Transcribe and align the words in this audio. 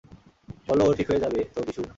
বলো 0.67 0.83
ও 0.85 0.91
ঠিক 0.93 1.07
হয়ে 1.09 1.19
যাবে 1.19 1.39
তো, 1.53 1.59
বিশু। 1.67 1.83